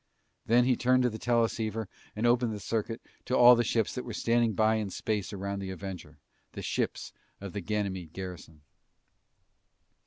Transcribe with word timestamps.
Then, 0.47 0.63
he 0.65 0.75
turned 0.75 1.03
to 1.03 1.11
the 1.11 1.19
teleceiver 1.19 1.87
and 2.15 2.25
opened 2.25 2.53
the 2.55 2.59
circuit 2.59 3.03
to 3.25 3.37
all 3.37 3.55
the 3.55 3.63
ships 3.63 3.93
that 3.93 4.03
were 4.03 4.15
standing 4.15 4.53
by 4.53 4.77
in 4.77 4.89
space 4.89 5.31
around 5.31 5.59
the 5.59 5.69
Avenger, 5.69 6.17
the 6.53 6.63
ships 6.63 7.13
of 7.39 7.53
the 7.53 7.61
Ganymede 7.61 8.11
garrison. 8.11 8.61